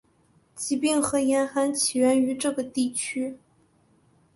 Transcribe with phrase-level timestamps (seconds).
[0.55, 3.37] 疾病和严寒起源于这个地区。